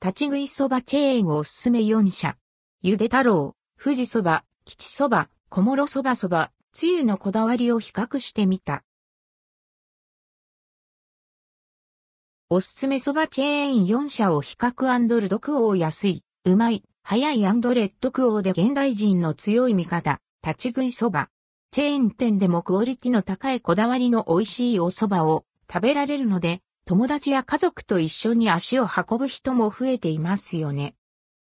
[0.00, 2.36] 立ち食いそばチェーンおすすめ4社。
[2.82, 8.84] ゆで太郎、富士そば、吉そば、小諸そばそば、つゆのこだわりを比較してみた。
[12.48, 21.28] おすすめそばチェーン4社を比較ルドクオー安い、うまい、早いレッドクオーで現代人の強い味方、立ち食いそば。
[21.72, 30.94] チェーン店でもクオリティの高いこだわりの美味しいお蕎麦を食べられるので、友達や家族と一緒に足を運ぶ人も増えていますよね。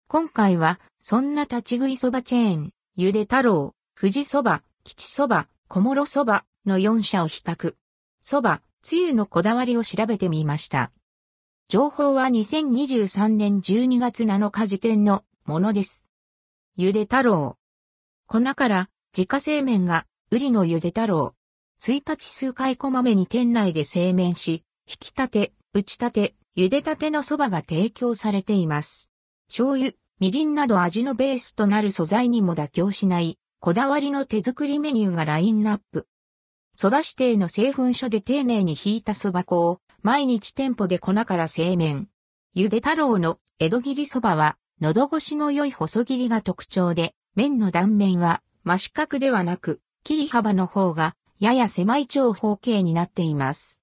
[0.08, 7.74] 今回は、そんな立ち食いそばチェーン、ゆで太郎、富士そば、吉そば、小諸そばの4社を比較。
[8.22, 10.92] そば、つゆのこだわりを調べてみました。
[11.68, 16.06] 情報は2023年12月7日時点のものです。
[16.78, 17.58] ゆで太郎。
[18.28, 21.34] 粉から自家製麺が、売りのゆで太郎。
[21.82, 29.10] 1日数回こまめに店内で製麺し、引き立て、打ち立て、茹でたての蕎麦が提供されています。
[29.48, 36.08] 醤油、みりんなど味のベースとなる素材にも妥協しない、こだわりの手作りメニューがラインナップ。
[36.78, 42.10] 蕎麦指定の製粉所で丁寧に引いた蕎麦粉を、毎日店舗で粉から製麺。
[42.56, 53.83] 茹で太郎の江戸切り蕎麦は、喉越しの良い細切りが特徴で、麺の断面は真四角ではなく、切り幅の方がやや狭い長方形になっています。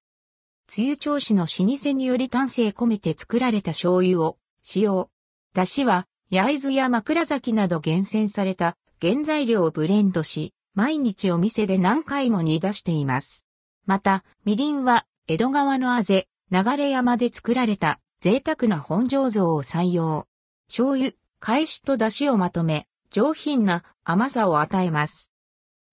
[0.73, 5.09] つゆ調子の老舗により丹精込めて作られた醤油を使用。
[5.53, 13.45] だしは、焼津や枕崎など厳選された原材料をブレンドし、毎日お店で何回も煮出しています。
[13.85, 20.25] また、みりんは江戸川のあぜ、流山で作られた贅沢な本醸造を採用。
[20.69, 21.11] 醤油、
[21.41, 25.33] 返しと出汁をまとめ、上品な甘さを与えます。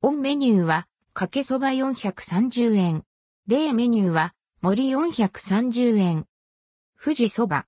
[0.03, 3.03] オンメニューは、かけそば430円。
[3.49, 6.27] 例メニューは、森430円。
[7.01, 7.67] 富士そば。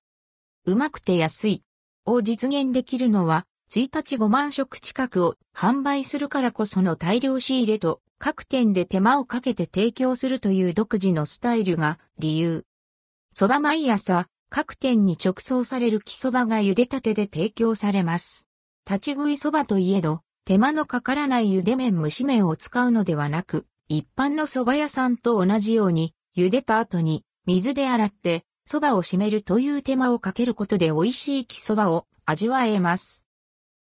[0.67, 1.63] うまくて安い。
[2.05, 12.65] を実現できるのは、1日5万食近くを販売するからこその大量仕入れと、各店で手間をかけて提供するという独自のスタイルが理由。
[13.33, 18.49] そば毎朝、各店に直送される木そばが茹でたてで提供されます。
[18.85, 33.27] 立ち食いそばといえど、手間のかからない茹で麺蒸し麺を使うのではなく、一般の蕎麦屋さんと同じように、茹でた後に水で洗って蕎麦を締めるという手間をかけることで美味しい木蕎麦を味わえます。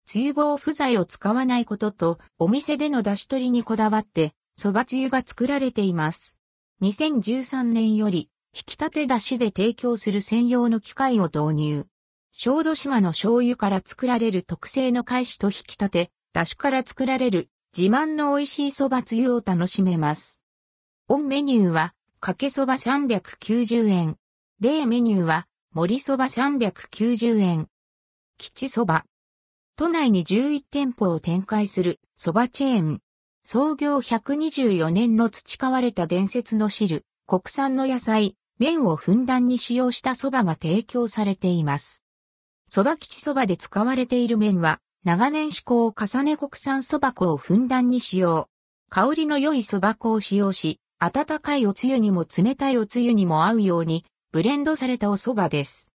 [0.05, 6.37] つゆ棒不在を使わないことと、お店での出し取りにこだわって、蕎麦つゆが作られています。
[6.81, 11.85] 2013年より、引き立て出しで提供する専用の機械を導入。
[12.33, 20.41] 小豆島の醤油から作られる特製の返しと引き立て、出汁から作られる自慢の美味しい蕎麦つゆを楽しめます。
[21.07, 21.93] オンメニューは、
[22.25, 24.15] かけ蕎麦390円。
[24.61, 27.67] 例メニューは、盛り蕎麦390円。
[28.37, 29.01] 吉蕎麦。
[29.75, 33.01] 都内に11店舗を展開する蕎麦チェーン。
[33.43, 42.05] 創業124年の培われた伝説の汁、国産の野菜、麺をふんだんに使用した蕎麦が提供されています。
[42.71, 48.47] 蕎麦吉蕎麦で使われている麺は、長年試行を重ね国産蕎麦粉をふんだんに使用。
[48.87, 55.89] 香りの良い蕎麦粉を使用し、温かいおつゆにも冷たいおつゆにも合うように、ブレンドされたお蕎麦です。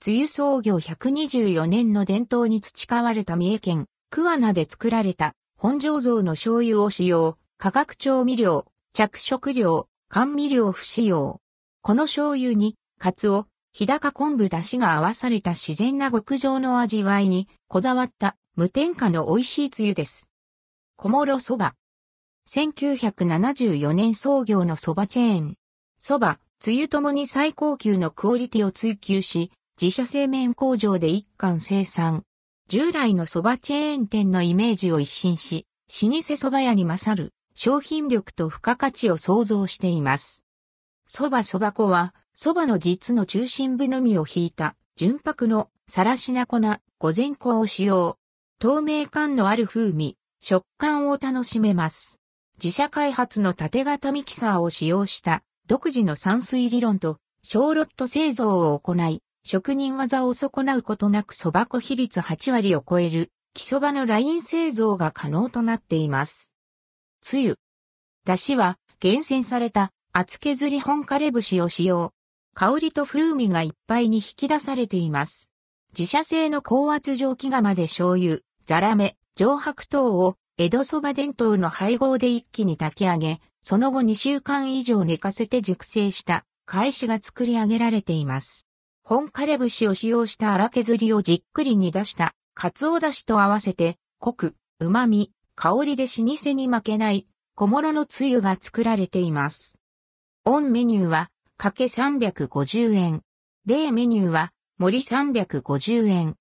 [0.00, 11.40] つゆ創業124年の伝統に培われた三重県、桑名で作られた本醸造の醤油を使用、化学調味料、着色料、甘味料不使用。
[11.80, 20.30] この醤油に、カツオ、日高昆布出汁が合わされた自然な極上の味わいにこだわった無添加の美味しいつゆです。
[20.96, 21.74] 小諸そば。
[22.48, 25.56] 1974年創業のそばチェーン。
[25.98, 29.50] そば、つゆともに最高級のクオリティを追求し、
[29.80, 32.24] 自社製麺工場で一貫生産。
[32.68, 35.66] 従来のそばチェーン店のイメージを一新し、
[36.02, 40.44] 老舗蕎麦屋に勝る商品力と付加価値を創造しています。
[41.08, 46.60] 蕎麦蕎麦粉は蕎麦の実の中心部のみを引いた純白のさらしな粉、
[46.98, 48.18] 午前粉を使用。
[48.58, 52.18] 透明感のある風味、食感を楽しめます。
[52.62, 66.54] 自社開発の縦型ミキサーを使用した独自の散水理論と小ロット製造を行い、職人技を損なうことなく蕎麦粉比率8割を超える木蕎麦のライン製造が可能となっています。
[67.20, 67.56] つゆ。
[68.24, 72.12] だしは厳選された厚削り本枯れ節を使用。
[72.54, 75.50] 香りと風味がいっぱいに引き出されています。
[75.96, 88.68] 自社製の高圧蒸気釜で醤油、ザラメ、上白糖を江戸そば伝統の配合で一気に炊き上げ、その後2週間以上寝かせて熟成した返しが作り上げられています。
[89.02, 99.76] 本枯節を使用した荒削りをじっくり煮出した、カツオだしと合わせて、濃く、旨味、香りで老舗に負けない、小諸のつゆが作られています。
[100.44, 103.22] オンメニューは、かけ350円。
[103.66, 106.36] 例メニューは、森350円。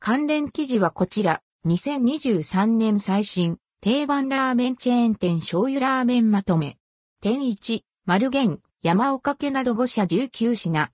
[0.00, 6.78] 関連記事はこちら、2023年最新、定番ラーメンチェーン店醤油ラーメンまとめ。
[7.20, 10.90] 点1、丸源、山岡家など5社19品。